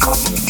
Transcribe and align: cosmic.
cosmic. 0.00 0.49